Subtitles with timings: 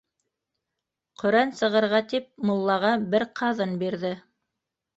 [1.23, 4.15] Ҡөрьән сығырға тип муллаға бер ҡаҙын бирҙе.